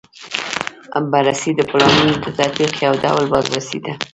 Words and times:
بررسي 1.11 1.51
د 1.55 1.61
پلانونو 1.69 2.13
د 2.23 2.25
تطبیق 2.39 2.71
یو 2.85 2.93
ډول 3.03 3.25
بازرسي 3.33 3.79
ده. 3.85 3.93